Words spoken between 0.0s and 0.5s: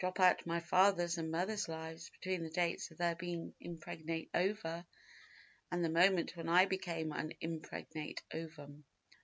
Drop out